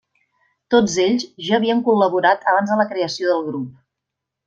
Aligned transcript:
Tots 0.75 0.95
ells 1.03 1.27
ja 1.49 1.59
havien 1.59 1.85
col·laborat 1.91 2.51
abans 2.55 2.75
de 2.75 2.81
la 2.83 2.91
creació 2.95 3.33
del 3.35 3.49
grup. 3.53 3.73